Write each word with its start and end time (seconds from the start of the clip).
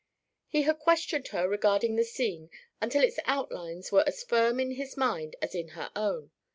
He 0.47 0.63
had 0.63 0.79
questioned 0.79 1.27
her 1.27 1.47
regarding 1.47 1.95
the 1.95 2.03
scene 2.03 2.49
until 2.81 3.03
its 3.03 3.19
outlines 3.25 3.91
were 3.91 4.03
as 4.07 4.23
firm 4.23 4.59
in 4.59 4.71
his 4.71 4.97
mind 4.97 5.35
as 5.43 5.53
in 5.53 5.67
her 5.77 5.91
own. 5.95 6.31